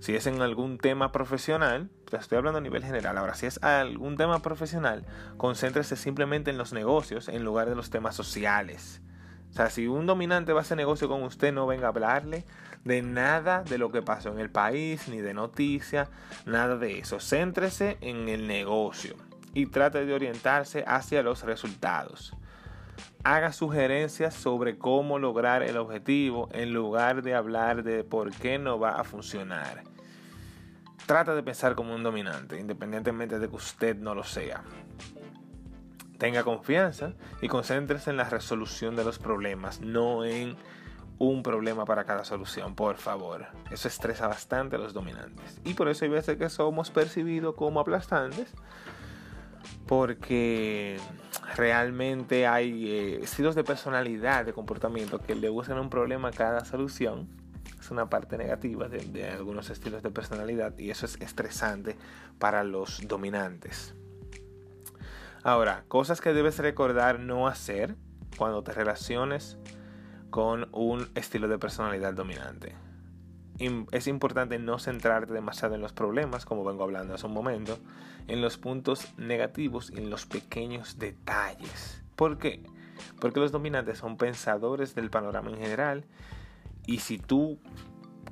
Si 0.01 0.17
es 0.17 0.27
en 0.27 0.43
algún 0.43 0.79
tema 0.79 1.13
profesional, 1.13 1.89
estoy 2.11 2.39
hablando 2.39 2.59
a 2.59 2.63
nivel 2.63 2.83
general. 2.83 3.17
Ahora, 3.17 3.35
si 3.35 3.47
es 3.47 3.63
algún 3.63 4.17
tema 4.17 4.43
profesional, 4.43 5.07
concéntrese 5.37 5.95
simplemente 5.95 6.51
en 6.51 6.59
los 6.59 6.73
negocios 6.73 7.29
en 7.29 7.45
lugar 7.45 7.69
de 7.69 7.77
los 7.77 7.91
temas 7.91 8.17
sociales. 8.17 9.03
O 9.51 9.53
sea, 9.53 9.69
si 9.69 9.87
un 9.87 10.07
dominante 10.07 10.53
va 10.53 10.61
a 10.61 10.63
hacer 10.63 10.77
negocio 10.77 11.09
con 11.09 11.23
usted, 11.23 11.53
no 11.53 11.67
venga 11.67 11.87
a 11.87 11.91
hablarle 11.91 12.45
de 12.85 13.03
nada 13.03 13.63
de 13.63 13.79
lo 13.79 13.91
que 13.91 14.03
pasó 14.03 14.31
en 14.31 14.39
el 14.39 14.51
país, 14.51 15.09
ni 15.09 15.21
de 15.21 15.35
noticias, 15.35 16.09
nada 16.47 16.77
de 16.77 16.99
eso. 16.99 17.21
Céntrese 17.21 17.99
en 18.01 18.29
el 18.29 18.47
negocio 18.47 19.17
y 19.55 19.67
trate 19.67 20.05
de 20.05 20.15
orientarse 20.15 20.85
hacia 20.87 21.23
los 21.23 21.43
resultados. 21.43 22.35
Haga 23.23 23.53
sugerencias 23.53 24.35
sobre 24.35 24.79
cómo 24.79 25.19
lograr 25.19 25.63
el 25.63 25.77
objetivo 25.77 26.49
en 26.53 26.73
lugar 26.73 27.23
de 27.23 27.35
hablar 27.35 27.83
de 27.83 28.05
por 28.05 28.31
qué 28.33 28.59
no 28.59 28.79
va 28.79 28.93
a 28.93 29.05
funcionar. 29.05 29.83
Trata 31.05 31.35
de 31.35 31.43
pensar 31.43 31.75
como 31.75 31.95
un 31.95 32.03
dominante, 32.03 32.59
independientemente 32.59 33.39
de 33.39 33.49
que 33.49 33.57
usted 33.57 33.97
no 33.97 34.15
lo 34.15 34.23
sea. 34.23 34.63
Tenga 36.19 36.45
confianza 36.45 37.15
y 37.43 37.49
concéntrese 37.49 38.11
en 38.11 38.17
la 38.17 38.29
resolución 38.29 38.95
de 38.95 39.05
los 39.05 39.19
problemas, 39.19 39.81
no 39.81 40.25
en 40.25 40.57
un 41.21 41.43
problema 41.43 41.85
para 41.85 42.05
cada 42.05 42.25
solución, 42.25 42.75
por 42.75 42.97
favor. 42.97 43.47
Eso 43.71 43.89
estresa 43.89 44.27
bastante 44.27 44.77
a 44.77 44.79
los 44.79 44.95
dominantes. 44.95 45.61
Y 45.65 45.75
por 45.75 45.89
eso 45.89 46.07
hay 46.07 46.11
veces 46.11 46.39
que 46.39 46.49
somos 46.49 46.91
percibidos 46.91 47.55
como 47.57 47.79
aplastantes, 47.79 48.51
porque 49.87 50.99
realmente 51.57 52.47
hay 52.47 52.91
eh, 52.91 53.21
estilos 53.23 53.55
de 53.55 53.63
personalidad, 53.65 54.47
de 54.47 54.55
comportamiento 54.55 55.19
que 55.19 55.35
le 55.35 55.51
buscan 55.51 55.79
un 55.79 55.91
problema 55.91 56.29
a 56.29 56.33
cada 56.33 56.65
solución. 56.65 57.29
Es 57.79 57.91
una 57.91 58.09
parte 58.09 58.39
negativa 58.39 58.89
de, 58.89 59.05
de 59.05 59.29
algunos 59.29 59.69
estilos 59.69 60.03
de 60.03 60.11
personalidad 60.11 60.79
y 60.79 60.91
eso 60.91 61.05
es 61.05 61.21
estresante 61.21 61.97
para 62.39 62.65
los 62.65 63.07
dominantes. 63.07 63.95
Ahora, 65.43 65.85
cosas 65.87 66.23
que 66.23 66.33
debes 66.33 66.59
recordar 66.61 67.21
no 67.21 67.47
hacer 67.47 67.95
cuando 68.39 68.63
te 68.63 68.73
relaciones 68.73 69.59
con 70.31 70.69
un 70.73 71.09
estilo 71.15 71.49
de 71.49 71.59
personalidad 71.59 72.15
dominante. 72.15 72.75
Es 73.93 74.07
importante 74.07 74.59
no 74.59 74.79
centrarte 74.79 75.35
demasiado 75.35 75.75
en 75.75 75.83
los 75.83 75.93
problemas, 75.93 76.47
como 76.47 76.65
vengo 76.65 76.83
hablando 76.83 77.15
hace 77.15 77.27
un 77.27 77.35
momento, 77.35 77.79
en 78.27 78.41
los 78.41 78.57
puntos 78.57 79.13
negativos 79.19 79.91
y 79.91 79.99
en 79.99 80.09
los 80.09 80.25
pequeños 80.25 80.99
detalles. 80.99 82.03
¿Por 82.17 82.39
qué? 82.39 82.63
Porque 83.21 83.41
los 83.41 83.53
dominantes 83.53 83.99
son 83.99 84.17
pensadores 84.17 84.95
del 84.95 85.11
panorama 85.11 85.51
en 85.51 85.59
general 85.59 86.05
y 86.87 87.01
si 87.01 87.19
tú 87.19 87.59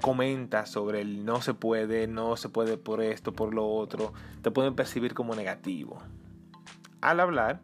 comentas 0.00 0.71
sobre 0.71 1.02
el 1.02 1.26
no 1.26 1.43
se 1.43 1.52
puede, 1.52 2.07
no 2.07 2.37
se 2.37 2.49
puede 2.49 2.78
por 2.78 3.02
esto, 3.02 3.33
por 3.33 3.52
lo 3.52 3.69
otro, 3.69 4.14
te 4.40 4.50
pueden 4.50 4.75
percibir 4.76 5.12
como 5.12 5.35
negativo. 5.35 5.99
Al 7.00 7.21
hablar, 7.21 7.61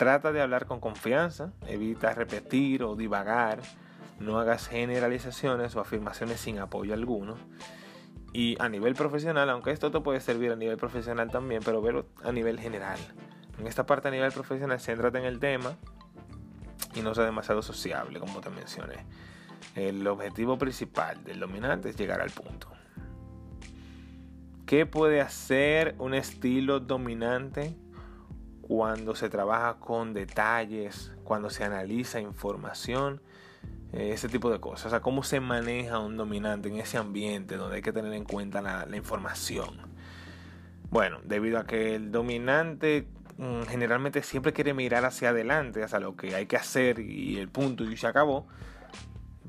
trata 0.00 0.32
de 0.32 0.40
hablar 0.40 0.64
con 0.64 0.80
confianza, 0.80 1.52
evita 1.66 2.14
repetir 2.14 2.82
o 2.84 2.96
divagar, 2.96 3.58
no 4.18 4.38
hagas 4.38 4.66
generalizaciones 4.66 5.76
o 5.76 5.80
afirmaciones 5.80 6.40
sin 6.40 6.58
apoyo 6.58 6.94
alguno. 6.94 7.34
Y 8.32 8.56
a 8.60 8.70
nivel 8.70 8.94
profesional, 8.94 9.50
aunque 9.50 9.72
esto 9.72 9.90
te 9.90 10.00
puede 10.00 10.20
servir 10.20 10.52
a 10.52 10.56
nivel 10.56 10.78
profesional 10.78 11.30
también, 11.30 11.60
pero 11.62 11.82
verlo 11.82 12.06
a 12.24 12.32
nivel 12.32 12.58
general. 12.58 12.98
En 13.58 13.66
esta 13.66 13.84
parte 13.84 14.08
a 14.08 14.10
nivel 14.10 14.32
profesional, 14.32 14.80
céntrate 14.80 15.18
en 15.18 15.26
el 15.26 15.38
tema 15.38 15.76
y 16.94 17.02
no 17.02 17.14
sea 17.14 17.24
demasiado 17.24 17.60
sociable, 17.60 18.20
como 18.20 18.40
te 18.40 18.48
mencioné. 18.48 19.04
El 19.74 20.06
objetivo 20.06 20.56
principal 20.56 21.22
del 21.24 21.40
dominante 21.40 21.90
es 21.90 21.98
llegar 21.98 22.22
al 22.22 22.30
punto. 22.30 22.68
¿Qué 24.64 24.86
puede 24.86 25.20
hacer 25.20 25.94
un 25.98 26.14
estilo 26.14 26.80
dominante? 26.80 27.76
Cuando 28.70 29.16
se 29.16 29.28
trabaja 29.28 29.80
con 29.80 30.14
detalles, 30.14 31.10
cuando 31.24 31.50
se 31.50 31.64
analiza 31.64 32.20
información, 32.20 33.20
eh, 33.92 34.12
ese 34.12 34.28
tipo 34.28 34.48
de 34.48 34.60
cosas. 34.60 34.86
O 34.86 34.90
sea, 34.90 35.00
cómo 35.00 35.24
se 35.24 35.40
maneja 35.40 35.98
un 35.98 36.16
dominante 36.16 36.68
en 36.68 36.76
ese 36.76 36.96
ambiente 36.96 37.56
donde 37.56 37.74
hay 37.74 37.82
que 37.82 37.92
tener 37.92 38.12
en 38.12 38.22
cuenta 38.22 38.62
la, 38.62 38.96
información. 38.96 39.76
Bueno, 40.88 41.18
debido 41.24 41.58
a 41.58 41.66
que 41.66 41.96
el 41.96 42.12
dominante 42.12 43.08
mm, 43.38 43.62
generalmente 43.62 44.22
siempre 44.22 44.52
quiere 44.52 44.72
mirar 44.72 45.04
hacia 45.04 45.30
adelante, 45.30 45.82
hacia 45.82 45.98
lo 45.98 46.14
que 46.14 46.36
hay 46.36 46.46
que 46.46 46.56
hacer 46.56 47.00
y 47.00 47.38
el 47.38 47.48
punto 47.48 47.82
y 47.82 47.96
se 47.96 48.06
acabó, 48.06 48.46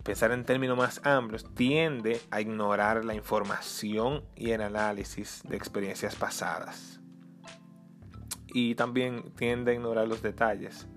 pensar 0.02 0.32
en 0.32 0.46
términos 0.46 0.80
más 0.80 1.00
amplios, 1.06 1.46
tiende 1.54 2.20
a 2.32 2.42
ignorar 2.42 3.06
la 3.06 3.14
información 3.14 4.24
y 4.36 4.50
el 4.50 4.62
análisis 4.64 5.44
de 5.48 5.58
experiencias 5.58 6.16
pasadas 6.16 7.01
y 8.54 8.76
también 8.76 9.32
tiende 9.36 9.72
a 9.72 9.74
ignorar 9.74 10.08
los 10.08 10.22
detalles 10.22 10.88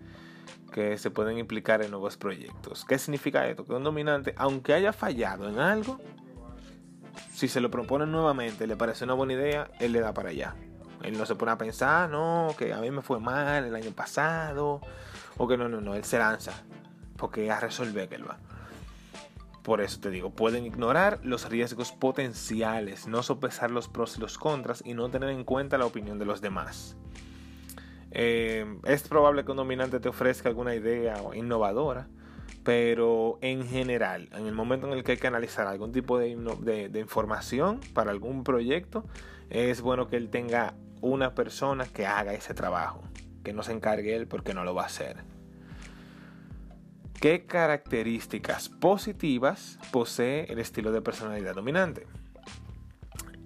que 0.72 0.98
se 0.98 1.10
pueden 1.10 1.38
implicar 1.38 1.82
en 1.82 1.90
nuevos 1.92 2.16
proyectos. 2.16 2.84
¿Qué 2.84 2.98
significa 2.98 3.46
esto? 3.46 3.64
Que 3.64 3.72
un 3.74 3.84
dominante, 3.84 4.34
aunque 4.36 4.74
haya 4.74 4.92
fallado 4.92 5.48
en 5.48 5.60
algo, 5.60 6.00
si 7.32 7.48
se 7.48 7.60
lo 7.60 7.70
propone 7.70 8.06
nuevamente, 8.06 8.66
le 8.66 8.76
parece 8.76 9.04
una 9.04 9.14
buena 9.14 9.34
idea, 9.34 9.70
él 9.78 9.92
le 9.92 10.00
da 10.00 10.12
para 10.12 10.30
allá. 10.30 10.56
Él 11.02 11.16
no 11.16 11.26
se 11.26 11.34
pone 11.34 11.52
a 11.52 11.58
pensar, 11.58 12.10
no, 12.10 12.54
que 12.58 12.72
a 12.72 12.80
mí 12.80 12.90
me 12.90 13.02
fue 13.02 13.20
mal 13.20 13.64
el 13.64 13.74
año 13.74 13.92
pasado, 13.92 14.80
o 15.36 15.46
que 15.46 15.56
no, 15.56 15.68
no, 15.68 15.80
no, 15.80 15.94
él 15.94 16.04
se 16.04 16.18
lanza, 16.18 16.52
porque 17.16 17.50
a 17.50 17.60
resolver 17.60 18.08
que 18.08 18.16
él 18.16 18.28
va. 18.28 18.38
Por 19.62 19.80
eso 19.80 20.00
te 20.00 20.10
digo, 20.10 20.30
pueden 20.30 20.66
ignorar 20.66 21.20
los 21.22 21.48
riesgos 21.48 21.92
potenciales, 21.92 23.06
no 23.06 23.22
sopesar 23.22 23.70
los 23.70 23.88
pros 23.88 24.16
y 24.16 24.20
los 24.20 24.38
contras 24.38 24.82
y 24.84 24.94
no 24.94 25.08
tener 25.08 25.30
en 25.30 25.44
cuenta 25.44 25.78
la 25.78 25.86
opinión 25.86 26.18
de 26.18 26.24
los 26.24 26.40
demás. 26.40 26.96
Eh, 28.16 28.64
es 28.84 29.02
probable 29.08 29.44
que 29.44 29.50
un 29.50 29.56
dominante 29.56 29.98
te 29.98 30.08
ofrezca 30.08 30.48
alguna 30.48 30.74
idea 30.76 31.16
innovadora, 31.34 32.06
pero 32.62 33.38
en 33.42 33.66
general, 33.66 34.28
en 34.32 34.46
el 34.46 34.54
momento 34.54 34.86
en 34.86 34.92
el 34.92 35.02
que 35.02 35.12
hay 35.12 35.18
que 35.18 35.26
analizar 35.26 35.66
algún 35.66 35.90
tipo 35.90 36.16
de, 36.18 36.30
información 36.94 37.80
para 37.92 38.12
algún 38.12 38.44
proyecto, 38.44 39.04
es 39.50 39.80
bueno 39.80 40.06
que 40.06 40.16
él 40.16 40.30
tenga 40.30 40.74
una 41.00 41.34
persona 41.34 41.86
que 41.86 42.06
haga 42.06 42.32
ese 42.34 42.54
trabajo, 42.54 43.02
que 43.42 43.52
no 43.52 43.64
se 43.64 43.72
encargue 43.72 44.14
él 44.14 44.28
porque 44.28 44.54
no 44.54 44.62
lo 44.62 44.76
va 44.76 44.84
a 44.84 44.86
hacer. 44.86 45.16
¿Qué 47.20 47.46
características 47.46 48.68
positivas 48.68 49.78
posee 49.90 50.46
el 50.52 50.60
estilo 50.60 50.92
de 50.92 51.02
personalidad 51.02 51.54
dominante? 51.54 52.06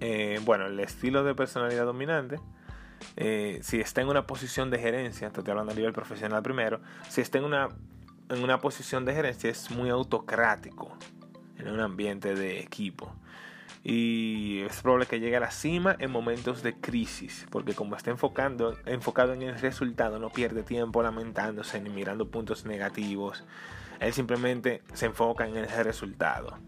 Eh, 0.00 0.40
bueno, 0.44 0.66
el 0.66 0.78
estilo 0.78 1.24
de 1.24 1.34
personalidad 1.34 1.86
dominante 1.86 2.38
eh, 3.16 3.58
si 3.62 3.80
está 3.80 4.00
en 4.00 4.08
una 4.08 4.26
posición 4.26 4.70
de 4.70 4.78
gerencia, 4.78 5.28
estoy 5.28 5.44
hablando 5.48 5.72
a 5.72 5.74
nivel 5.74 5.92
profesional 5.92 6.42
primero, 6.42 6.80
si 7.08 7.20
está 7.20 7.38
en 7.38 7.44
una, 7.44 7.68
en 8.28 8.42
una 8.42 8.60
posición 8.60 9.04
de 9.04 9.14
gerencia 9.14 9.50
es 9.50 9.70
muy 9.70 9.90
autocrático 9.90 10.96
en 11.58 11.68
un 11.68 11.80
ambiente 11.80 12.34
de 12.34 12.60
equipo. 12.60 13.12
Y 13.84 14.60
es 14.62 14.82
probable 14.82 15.06
que 15.06 15.20
llegue 15.20 15.36
a 15.36 15.40
la 15.40 15.50
cima 15.50 15.96
en 15.98 16.10
momentos 16.10 16.62
de 16.62 16.74
crisis, 16.74 17.46
porque 17.50 17.74
como 17.74 17.96
está 17.96 18.10
enfocando, 18.10 18.76
enfocado 18.86 19.32
en 19.32 19.42
el 19.42 19.58
resultado, 19.58 20.18
no 20.18 20.30
pierde 20.30 20.62
tiempo 20.62 21.02
lamentándose 21.02 21.80
ni 21.80 21.88
mirando 21.88 22.28
puntos 22.28 22.66
negativos. 22.66 23.44
Él 24.00 24.12
simplemente 24.12 24.82
se 24.92 25.06
enfoca 25.06 25.46
en 25.46 25.56
ese 25.56 25.82
resultado. 25.82 26.58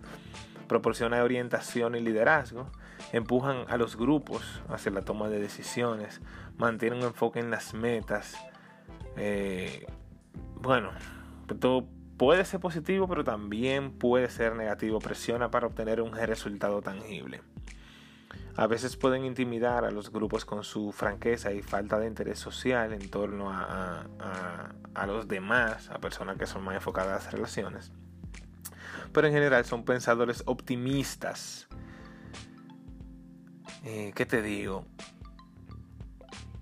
Proporciona 0.69 1.23
orientación 1.23 1.95
y 1.97 2.01
liderazgo 2.01 2.71
empujan 3.13 3.65
a 3.69 3.77
los 3.77 3.97
grupos 3.97 4.63
hacia 4.69 4.93
la 4.93 5.03
toma 5.03 5.29
de 5.29 5.41
decisiones, 5.41 6.21
mantienen 6.57 7.01
un 7.01 7.07
enfoque 7.07 7.41
en 7.41 7.51
las 7.51 7.75
metas. 7.75 8.37
Eh, 9.17 9.87
bueno, 10.55 10.91
todo 11.59 11.87
puede 12.17 12.45
ser 12.45 12.61
positivo, 12.61 13.09
pero 13.09 13.25
también 13.25 13.93
puede 13.93 14.29
ser 14.29 14.55
negativo. 14.55 14.99
Presiona 14.99 15.51
para 15.51 15.67
obtener 15.67 16.01
un 16.01 16.13
resultado 16.13 16.83
tangible. 16.83 17.43
A 18.57 18.67
veces 18.67 18.97
pueden 18.97 19.25
intimidar 19.25 19.85
a 19.85 19.91
los 19.91 20.13
grupos 20.13 20.45
con 20.45 20.65
su 20.65 20.93
franqueza 20.93 21.53
y 21.53 21.63
falta 21.63 21.99
de 21.99 22.07
interés 22.07 22.39
social 22.39 22.93
en 22.93 23.09
torno 23.09 23.51
a, 23.51 24.07
a 24.95 25.07
los 25.07 25.29
demás, 25.29 25.89
a 25.91 25.99
personas 25.99 26.37
que 26.37 26.47
son 26.47 26.63
más 26.63 26.75
enfocadas 26.75 27.11
a 27.11 27.25
las 27.25 27.33
relaciones. 27.33 27.93
Pero 29.13 29.27
en 29.27 29.33
general 29.33 29.65
son 29.65 29.85
pensadores 29.85 30.43
optimistas 30.47 31.69
eh, 33.85 34.13
¿qué 34.15 34.27
te 34.27 34.43
digo? 34.43 34.85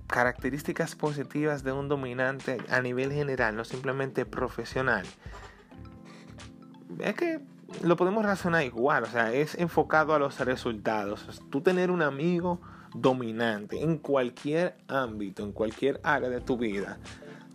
Características 0.06 0.94
positivas 0.94 1.64
de 1.64 1.72
un 1.72 1.88
dominante 1.88 2.58
a 2.70 2.80
nivel 2.80 3.12
general, 3.12 3.56
no 3.56 3.64
simplemente 3.64 4.24
profesional. 4.24 5.06
Es 6.98 7.14
que 7.14 7.40
lo 7.82 7.96
podemos 7.96 8.24
razonar 8.24 8.64
igual, 8.64 9.04
o 9.04 9.06
sea, 9.06 9.32
es 9.32 9.54
enfocado 9.54 10.14
a 10.14 10.18
los 10.18 10.40
resultados. 10.40 11.42
Tú 11.50 11.60
tener 11.60 11.90
un 11.90 12.02
amigo 12.02 12.60
dominante 12.94 13.82
en 13.82 13.98
cualquier 13.98 14.76
ámbito, 14.88 15.42
en 15.42 15.52
cualquier 15.52 16.00
área 16.02 16.30
de 16.30 16.40
tu 16.40 16.56
vida, 16.56 16.98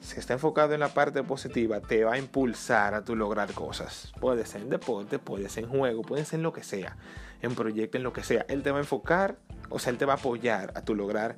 si 0.03 0.19
está 0.19 0.33
enfocado 0.33 0.73
en 0.73 0.81
la 0.81 0.89
parte 0.89 1.23
positiva, 1.23 1.79
te 1.79 2.03
va 2.03 2.13
a 2.13 2.17
impulsar 2.17 2.93
a 2.93 3.05
tu 3.05 3.15
lograr 3.15 3.53
cosas. 3.53 4.11
Puede 4.19 4.45
ser 4.45 4.61
en 4.61 4.69
deporte, 4.69 5.17
puede 5.17 5.47
ser 5.47 5.63
en 5.63 5.69
juego, 5.69 6.01
puede 6.01 6.25
ser 6.25 6.39
en 6.39 6.43
lo 6.43 6.51
que 6.51 6.63
sea. 6.63 6.97
en 7.41 7.55
proyecto, 7.55 7.97
en 7.97 8.03
lo 8.03 8.13
que 8.13 8.23
sea. 8.23 8.45
Él 8.47 8.63
te 8.63 8.71
va 8.71 8.77
a 8.77 8.81
enfocar, 8.81 9.37
o 9.69 9.77
sea, 9.77 9.91
él 9.91 9.97
te 9.97 10.05
va 10.05 10.13
a 10.13 10.15
apoyar 10.15 10.71
a 10.75 10.81
tu 10.81 10.95
lograr, 10.95 11.35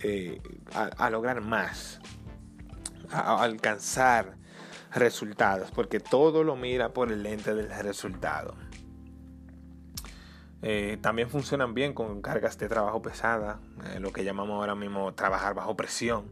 eh, 0.00 0.42
a, 0.74 1.08
lograr 1.08 1.40
más, 1.40 2.00
a, 3.10 3.42
alcanzar 3.42 4.36
resultados, 4.94 5.70
porque 5.70 6.00
todo 6.00 6.44
lo 6.44 6.54
mira 6.54 6.92
por 6.92 7.10
el 7.10 7.22
lente 7.22 7.54
del 7.54 7.70
resultado. 7.70 8.56
Eh, 10.60 10.98
también 11.00 11.30
funcionan 11.30 11.72
bien 11.72 11.94
con 11.94 12.20
cargas 12.20 12.58
de 12.58 12.68
trabajo 12.68 13.00
pesada, 13.00 13.58
eh, 13.86 14.00
lo 14.00 14.12
que 14.12 14.24
llamamos 14.24 14.56
ahora 14.56 14.74
mismo 14.74 15.14
trabajar 15.14 15.54
bajo 15.54 15.76
presión 15.76 16.30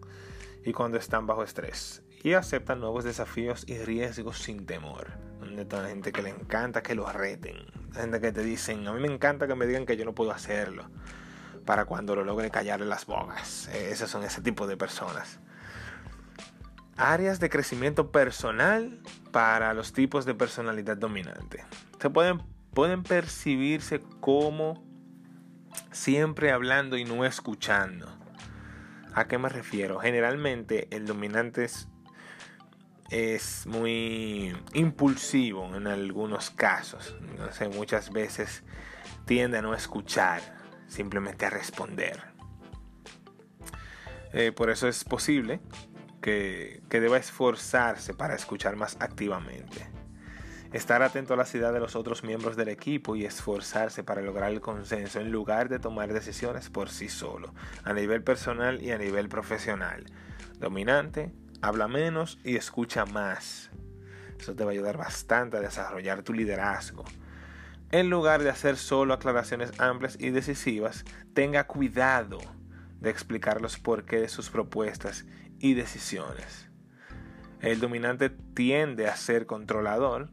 y 0.65 0.73
cuando 0.73 0.99
están 0.99 1.27
bajo 1.27 1.43
estrés. 1.43 2.03
Y 2.23 2.35
aceptan 2.35 2.81
nuevos 2.81 3.05
desafíos 3.05 3.65
y 3.67 3.79
riesgos 3.79 4.39
sin 4.39 4.67
temor. 4.67 5.09
Donde 5.39 5.65
toda 5.65 5.85
la 5.85 5.89
gente 5.89 6.13
que 6.13 6.23
le 6.23 6.31
encanta 6.31 6.83
que 6.83 6.95
lo 6.95 7.11
reten. 7.11 7.57
La 7.95 8.03
gente 8.03 8.21
que 8.21 8.33
te 8.33 8.43
dicen, 8.43 8.87
a 8.87 8.93
mí 8.93 9.01
me 9.01 9.13
encanta 9.13 9.47
que 9.47 9.55
me 9.55 9.67
digan 9.67 9.87
que 9.87 9.97
yo 9.97 10.05
no 10.05 10.15
puedo 10.15 10.31
hacerlo. 10.31 10.91
Para 11.65 11.87
cuando 11.87 12.15
lo 12.15 12.25
logre 12.25 12.51
callarle 12.51 12.87
las 12.87 13.07
bogas. 13.07 13.69
Eh, 13.69 13.91
esos 13.91 14.11
son 14.11 14.23
ese 14.23 14.43
tipo 14.43 14.67
de 14.67 14.77
personas. 14.77 15.41
Áreas 16.97 17.41
de 17.41 17.49
crecimiento 17.49 18.13
personal 18.13 19.01
para 19.33 19.73
los 19.73 19.95
tipos 19.95 20.27
de 20.27 20.35
personalidad 20.35 20.99
dominante. 20.99 21.65
Se 21.99 22.11
pueden 22.11 22.43
pueden 22.75 23.03
percibirse 23.03 24.01
como 24.21 24.85
siempre 25.91 26.53
hablando 26.53 26.97
y 26.97 27.05
no 27.05 27.25
escuchando. 27.25 28.07
¿A 29.15 29.27
qué 29.27 29.39
me 29.39 29.49
refiero? 29.49 29.99
Generalmente 29.99 30.89
el 30.91 31.07
dominante 31.07 31.67
es, 33.11 33.67
muy 33.67 34.57
impulsivo 34.73 35.75
en 35.75 35.87
algunos 35.87 36.51
casos. 36.51 37.17
muchas 37.75 38.13
veces 38.13 38.63
tiende 39.27 39.59
a 39.59 39.63
no 39.63 39.75
escuchar, 39.75 40.41
simplemente 40.87 41.47
a 41.47 41.51
responder. 41.51 42.23
Eh, 44.33 44.53
por 44.53 44.71
eso 44.71 44.87
es 44.87 45.03
posible 45.03 45.61
que, 46.21 46.83
que 46.89 47.01
deba 47.01 47.17
esforzarse 47.17 48.15
para 48.15 48.37
escuchar 48.37 48.77
más 48.77 48.97
activamente 49.01 50.00
estar 50.73 51.03
atento 51.03 51.35
a 51.35 51.37
la 51.37 51.45
ciudad 51.45 51.73
de 51.73 51.81
los 51.81 51.97
otros 51.97 52.23
miembros 52.23 52.57
del 52.57 52.69
equipo 52.69 53.17
y 53.17 53.25
esforzarse 53.25 54.05
para 54.05 54.23
lograr 54.23 54.53
el 54.53 54.61
consenso 54.61 55.21
en 55.21 55.33
lugar 55.33 55.69
de 55.69 55.79
tomar 55.79 56.13
decisiones 56.13 56.71
por 56.71 56.91
sí 56.91 57.09
solo, 57.09 57.53
a 57.85 57.93
nivel 57.93 58.23
personal 58.23 58.81
y 58.81 58.93
a 58.93 58.99
nivel 58.99 59.29
profesional. 59.29 60.05
Dominante, 60.59 61.33
habla 61.61 61.89
menos 61.89 62.39
y 62.45 62.57
escucha 62.57 63.05
más. 63.07 63.71
Eso 64.39 64.55
te 64.55 64.65
va 64.65 64.71
a 64.71 64.73
ayudar 64.73 64.97
bastante 64.97 65.57
a 65.57 65.61
desarrollar 65.61 66.23
tu 66.23 66.33
liderazgo. 66.33 67.05
En 67.91 68.09
lugar 68.09 68.43
de 68.43 68.51
hacer 68.51 68.77
solo 68.77 69.15
aclaraciones 69.15 69.79
amplias 69.81 70.17
y 70.21 70.31
decisivas, 70.31 71.05
tenga 71.35 71.67
cuidado 71.67 72.39
de 73.01 73.11
explicar 73.11 73.61
los 73.61 73.79
porqué 73.79 74.21
de 74.21 74.29
sus 74.29 74.51
propuestas 74.51 75.25
y 75.59 75.75
decisiones. 75.75 76.71
El 77.61 77.81
dominante 77.81 78.31
tiende 78.31 79.09
a 79.09 79.17
ser 79.17 79.47
controlador, 79.47 80.31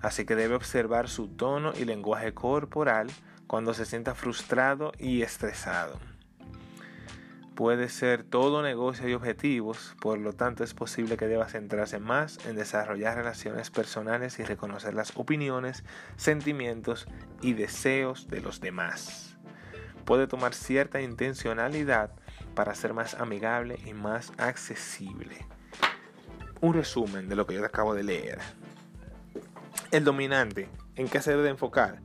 así 0.00 0.24
que 0.24 0.36
debe 0.36 0.54
observar 0.54 1.08
su 1.08 1.28
tono 1.28 1.72
y 1.78 1.84
lenguaje 1.84 2.34
corporal 2.34 3.08
cuando 3.46 3.74
se 3.74 3.84
sienta 3.84 4.14
frustrado 4.14 4.92
y 4.98 5.22
estresado. 5.22 5.98
Puede 7.58 7.88
ser 7.88 8.22
todo 8.22 8.62
negocio 8.62 9.08
y 9.08 9.14
objetivos, 9.14 9.96
por 10.00 10.20
lo 10.20 10.32
tanto 10.32 10.62
es 10.62 10.74
posible 10.74 11.16
que 11.16 11.26
deba 11.26 11.48
centrarse 11.48 11.98
más 11.98 12.38
en 12.46 12.54
desarrollar 12.54 13.16
relaciones 13.16 13.70
personales 13.70 14.38
y 14.38 14.44
reconocer 14.44 14.94
las 14.94 15.16
opiniones, 15.16 15.82
sentimientos 16.14 17.08
y 17.40 17.54
deseos 17.54 18.28
de 18.28 18.42
los 18.42 18.60
demás. 18.60 19.36
Puede 20.04 20.28
tomar 20.28 20.54
cierta 20.54 21.00
intencionalidad 21.00 22.12
para 22.54 22.76
ser 22.76 22.94
más 22.94 23.14
amigable 23.14 23.80
y 23.84 23.92
más 23.92 24.32
accesible. 24.38 25.44
Un 26.60 26.74
resumen 26.74 27.28
de 27.28 27.34
lo 27.34 27.44
que 27.44 27.54
yo 27.54 27.64
acabo 27.64 27.92
de 27.92 28.04
leer. 28.04 28.38
El 29.90 30.04
dominante, 30.04 30.68
¿en 30.96 31.08
qué 31.08 31.22
se 31.22 31.30
debe 31.30 31.48
enfocar? 31.48 32.02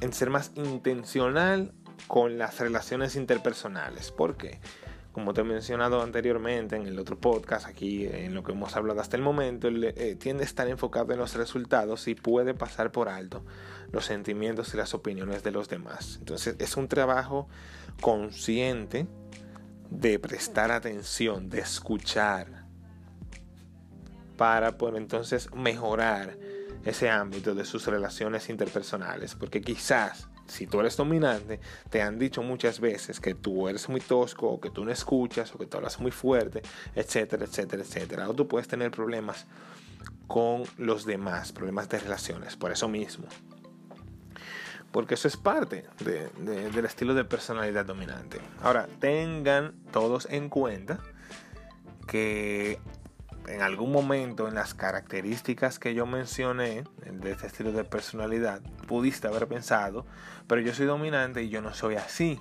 En 0.00 0.14
ser 0.14 0.30
más 0.30 0.50
intencional 0.54 1.74
con 2.06 2.38
las 2.38 2.58
relaciones 2.58 3.16
interpersonales. 3.16 4.10
¿Por 4.10 4.38
qué? 4.38 4.60
Como 5.12 5.34
te 5.34 5.42
he 5.42 5.44
mencionado 5.44 6.00
anteriormente 6.00 6.76
en 6.76 6.86
el 6.86 6.98
otro 6.98 7.18
podcast, 7.18 7.66
aquí 7.66 8.06
en 8.06 8.32
lo 8.34 8.42
que 8.42 8.52
hemos 8.52 8.76
hablado 8.76 8.98
hasta 9.00 9.18
el 9.18 9.22
momento, 9.22 9.68
eh, 9.68 10.16
tiende 10.18 10.42
a 10.42 10.46
estar 10.46 10.68
enfocado 10.68 11.12
en 11.12 11.18
los 11.18 11.34
resultados 11.34 12.08
y 12.08 12.14
puede 12.14 12.54
pasar 12.54 12.92
por 12.92 13.10
alto 13.10 13.44
los 13.92 14.06
sentimientos 14.06 14.72
y 14.72 14.78
las 14.78 14.94
opiniones 14.94 15.42
de 15.42 15.50
los 15.50 15.68
demás. 15.68 16.16
Entonces 16.20 16.56
es 16.58 16.78
un 16.78 16.88
trabajo 16.88 17.46
consciente 18.00 19.06
de 19.90 20.18
prestar 20.18 20.70
atención, 20.70 21.50
de 21.50 21.60
escuchar, 21.60 22.64
para 24.38 24.78
poder 24.78 24.96
entonces 24.96 25.52
mejorar 25.52 26.38
ese 26.84 27.10
ámbito 27.10 27.54
de 27.54 27.64
sus 27.64 27.86
relaciones 27.86 28.48
interpersonales. 28.48 29.34
Porque 29.34 29.60
quizás 29.60 30.28
si 30.50 30.66
tú 30.66 30.80
eres 30.80 30.96
dominante, 30.96 31.60
te 31.88 32.02
han 32.02 32.18
dicho 32.18 32.42
muchas 32.42 32.80
veces 32.80 33.20
que 33.20 33.34
tú 33.34 33.68
eres 33.68 33.88
muy 33.88 34.00
tosco, 34.00 34.48
o 34.48 34.60
que 34.60 34.70
tú 34.70 34.84
no 34.84 34.90
escuchas, 34.90 35.54
o 35.54 35.58
que 35.58 35.66
tú 35.66 35.76
hablas 35.76 36.00
muy 36.00 36.10
fuerte, 36.10 36.62
etcétera, 36.94 37.44
etcétera, 37.44 37.82
etcétera. 37.82 38.28
O 38.28 38.34
tú 38.34 38.48
puedes 38.48 38.66
tener 38.66 38.90
problemas 38.90 39.46
con 40.26 40.64
los 40.76 41.04
demás, 41.06 41.52
problemas 41.52 41.88
de 41.88 41.98
relaciones, 42.00 42.56
por 42.56 42.72
eso 42.72 42.88
mismo. 42.88 43.26
Porque 44.90 45.14
eso 45.14 45.28
es 45.28 45.36
parte 45.36 45.86
del 46.00 46.84
estilo 46.84 47.14
de 47.14 47.24
personalidad 47.24 47.84
dominante. 47.84 48.40
Ahora, 48.60 48.88
tengan 48.98 49.74
todos 49.92 50.26
en 50.30 50.48
cuenta 50.48 50.98
que 52.08 52.80
en 53.46 53.62
algún 53.62 53.92
momento 53.92 54.48
en 54.48 54.54
las 54.54 54.74
características 54.74 55.78
que 55.78 55.94
yo 55.94 56.06
mencioné 56.06 56.84
de 57.10 57.30
este 57.30 57.46
estilo 57.46 57.72
de 57.72 57.84
personalidad, 57.84 58.60
pudiste 58.86 59.28
haber 59.28 59.48
pensado, 59.48 60.06
pero 60.46 60.60
yo 60.60 60.74
soy 60.74 60.86
dominante 60.86 61.42
y 61.42 61.48
yo 61.48 61.62
no 61.62 61.74
soy 61.74 61.96
así. 61.96 62.40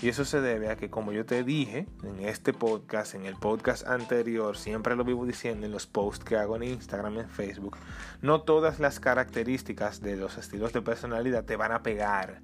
Y 0.00 0.08
eso 0.08 0.24
se 0.24 0.40
debe 0.40 0.70
a 0.70 0.76
que, 0.76 0.90
como 0.90 1.10
yo 1.10 1.26
te 1.26 1.42
dije 1.42 1.88
en 2.04 2.20
este 2.20 2.52
podcast, 2.52 3.14
en 3.14 3.26
el 3.26 3.34
podcast 3.34 3.84
anterior, 3.84 4.56
siempre 4.56 4.94
lo 4.94 5.02
vivo 5.02 5.26
diciendo 5.26 5.66
en 5.66 5.72
los 5.72 5.88
posts 5.88 6.24
que 6.24 6.36
hago 6.36 6.54
en 6.54 6.62
Instagram 6.62 7.18
en 7.18 7.28
Facebook, 7.28 7.76
no 8.22 8.42
todas 8.42 8.78
las 8.78 9.00
características 9.00 10.00
de 10.00 10.16
los 10.16 10.38
estilos 10.38 10.72
de 10.72 10.82
personalidad 10.82 11.44
te 11.44 11.56
van 11.56 11.72
a 11.72 11.82
pegar. 11.82 12.42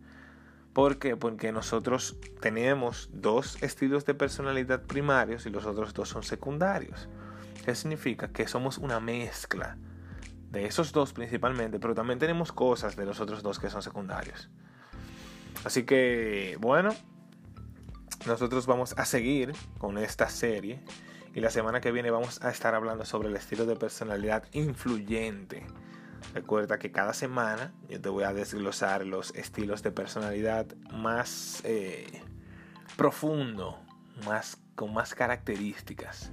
¿Por 0.72 0.98
qué? 0.98 1.16
Porque 1.16 1.52
nosotros 1.52 2.16
tenemos 2.40 3.08
dos 3.12 3.62
estilos 3.62 4.04
de 4.04 4.14
personalidad 4.14 4.82
primarios 4.82 5.46
y 5.46 5.50
los 5.50 5.64
otros 5.64 5.94
dos 5.94 6.08
son 6.08 6.24
secundarios. 6.24 7.08
¿Qué 7.64 7.74
significa? 7.74 8.28
Que 8.28 8.46
somos 8.46 8.76
una 8.76 9.00
mezcla 9.00 9.78
de 10.50 10.66
esos 10.66 10.92
dos 10.92 11.12
principalmente, 11.12 11.80
pero 11.80 11.94
también 11.94 12.18
tenemos 12.18 12.52
cosas 12.52 12.94
de 12.94 13.06
los 13.06 13.20
otros 13.20 13.42
dos 13.42 13.58
que 13.58 13.70
son 13.70 13.82
secundarios. 13.82 14.50
Así 15.64 15.84
que, 15.84 16.58
bueno, 16.60 16.90
nosotros 18.26 18.66
vamos 18.66 18.94
a 18.98 19.06
seguir 19.06 19.54
con 19.78 19.96
esta 19.96 20.28
serie 20.28 20.80
y 21.34 21.40
la 21.40 21.50
semana 21.50 21.80
que 21.80 21.90
viene 21.90 22.10
vamos 22.10 22.42
a 22.42 22.50
estar 22.50 22.74
hablando 22.74 23.06
sobre 23.06 23.28
el 23.28 23.36
estilo 23.36 23.64
de 23.64 23.76
personalidad 23.76 24.44
influyente. 24.52 25.66
Recuerda 26.34 26.78
que 26.78 26.92
cada 26.92 27.14
semana 27.14 27.72
yo 27.88 28.00
te 28.00 28.08
voy 28.10 28.24
a 28.24 28.34
desglosar 28.34 29.06
los 29.06 29.34
estilos 29.34 29.82
de 29.82 29.90
personalidad 29.90 30.66
más 30.92 31.62
eh, 31.64 32.22
profundo, 32.96 33.80
más, 34.26 34.58
con 34.74 34.92
más 34.92 35.14
características. 35.14 36.30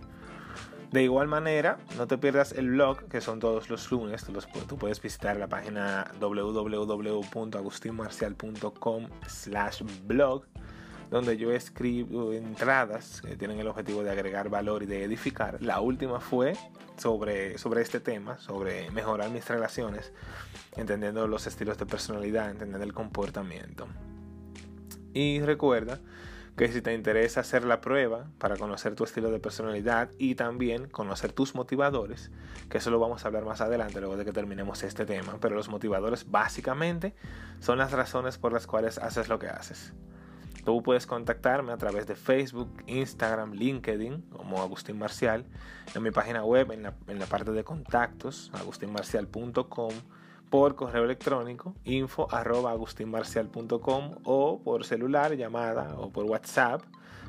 De 0.92 1.04
igual 1.04 1.28
manera, 1.30 1.78
no 1.98 2.06
te 2.06 2.18
pierdas 2.18 2.52
el 2.52 2.72
blog, 2.72 3.08
que 3.08 3.22
son 3.22 3.40
todos 3.40 3.70
los 3.70 3.90
lunes. 3.92 4.26
Tú, 4.26 4.34
tú 4.68 4.78
puedes 4.78 5.02
visitar 5.02 5.38
la 5.38 5.48
página 5.48 6.12
www.agustinmarcial.com 6.20 9.08
slash 9.26 9.84
blog, 10.06 10.44
donde 11.10 11.38
yo 11.38 11.54
escribo 11.54 12.34
entradas 12.34 13.22
que 13.22 13.38
tienen 13.38 13.58
el 13.60 13.70
objetivo 13.70 14.04
de 14.04 14.12
agregar 14.12 14.50
valor 14.50 14.84
y 14.84 14.86
de 14.86 15.06
edificar. 15.06 15.62
La 15.62 15.80
última 15.80 16.20
fue 16.20 16.58
sobre, 16.98 17.58
sobre 17.58 17.84
este 17.84 18.02
tema, 18.02 18.38
sobre 18.40 18.92
mejorar 18.92 19.30
mis 19.30 19.48
relaciones, 19.48 20.12
entendiendo 20.76 21.26
los 21.26 21.48
estilos 21.48 21.78
de 21.78 21.86
personalidad, 21.86 22.52
entendiendo 22.52 22.84
el 22.84 22.94
comportamiento. 22.94 23.88
Y 25.14 25.40
recuerda 25.40 26.02
que 26.62 26.72
si 26.72 26.84
te 26.84 26.94
interesa 26.94 27.40
hacer 27.40 27.64
la 27.64 27.82
prueba 27.82 28.28
para 28.38 28.56
conocer 28.56 28.94
tu 28.94 29.04
estilo 29.04 29.32
de 29.32 29.40
personalidad 29.40 30.12
y 30.20 30.36
también 30.36 30.88
conocer 30.88 31.34
tus 31.34 31.56
motivadores, 31.56 32.30
que 32.70 32.78
eso 32.78 32.92
lo 32.92 33.00
vamos 33.00 33.26
a 33.26 33.30
hablar 33.30 33.46
más 33.46 33.62
adelante 33.62 34.00
luego 34.00 34.16
de 34.16 34.26
que 34.26 34.32
terminemos 34.32 34.84
este 34.84 35.08
tema, 35.08 35.40
pero 35.42 35.56
los 35.56 35.70
motivadores 35.70 36.30
básicamente 36.30 37.16
son 37.62 37.80
las 37.80 37.94
razones 37.94 38.38
por 38.38 38.54
las 38.54 38.68
cuales 38.68 39.00
haces 39.00 39.28
lo 39.28 39.40
que 39.40 39.48
haces. 39.48 39.96
Tú 40.64 40.84
puedes 40.84 41.08
contactarme 41.08 41.72
a 41.72 41.78
través 41.78 42.06
de 42.06 42.14
Facebook, 42.14 42.72
Instagram, 42.86 43.54
LinkedIn 43.54 44.22
como 44.30 44.62
Agustín 44.62 45.00
Marcial, 45.00 45.48
en 45.96 46.04
mi 46.04 46.12
página 46.12 46.46
web, 46.46 46.72
en 46.74 46.84
la, 46.84 46.94
en 47.08 47.18
la 47.18 47.26
parte 47.26 47.54
de 47.54 47.64
contactos, 47.64 48.52
agustinmarcial.com 48.54 49.94
por 50.52 50.76
correo 50.76 51.06
electrónico 51.06 51.74
info 51.86 52.28
arroba 52.30 52.70
agustinmarcial.com 52.72 54.18
o 54.26 54.62
por 54.62 54.86
celular, 54.86 55.36
llamada 55.36 55.96
o 55.98 56.12
por 56.12 56.26
WhatsApp 56.26 56.84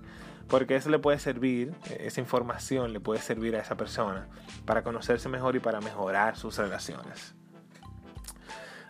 porque 0.50 0.76
eso 0.76 0.90
le 0.90 1.00
puede 1.00 1.20
servir, 1.20 1.74
esa 2.00 2.20
información 2.20 2.92
le 2.92 3.00
puede 3.00 3.22
servir 3.22 3.56
a 3.56 3.60
esa 3.60 3.76
persona 3.76 4.28
para 4.66 4.84
conocerse 4.84 5.30
mejor 5.30 5.56
y 5.56 5.60
para 5.60 5.80
mejorar 5.80 6.36
sus 6.36 6.58
relaciones. 6.58 7.36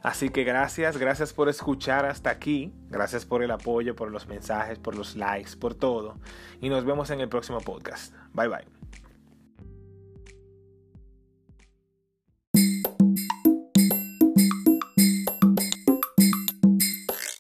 Así 0.02 0.30
que 0.30 0.46
gracias, 0.46 0.98
gracias 0.98 1.34
por 1.34 1.50
escuchar 1.50 2.06
hasta 2.06 2.30
aquí, 2.30 2.74
gracias 2.88 3.26
por 3.26 3.44
el 3.44 3.52
apoyo, 3.52 3.96
por 3.96 4.12
los 4.12 4.28
mensajes, 4.28 4.80
por 4.80 4.96
los 4.96 5.16
likes, 5.18 5.58
por 5.58 5.76
todo. 5.76 6.18
Y 6.62 6.70
nos 6.70 6.86
vemos 6.86 7.10
en 7.10 7.20
el 7.20 7.28
próximo 7.28 7.60
podcast. 7.60 8.14
Bye 8.34 8.48
bye. 8.48 8.79